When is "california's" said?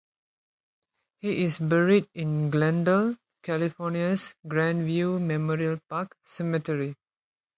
3.43-4.33